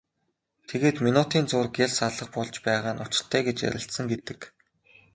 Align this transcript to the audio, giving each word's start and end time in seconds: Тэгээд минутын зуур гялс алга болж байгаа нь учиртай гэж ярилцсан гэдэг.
Тэгээд 0.69 0.97
минутын 1.05 1.45
зуур 1.51 1.67
гялс 1.77 1.97
алга 2.07 2.25
болж 2.35 2.55
байгаа 2.67 2.93
нь 2.93 3.03
учиртай 3.05 3.41
гэж 3.47 3.57
ярилцсан 3.69 4.05
гэдэг. 4.11 4.39